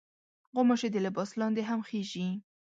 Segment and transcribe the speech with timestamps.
[0.55, 2.27] غوماشې د لباس لاندې هم خېژي.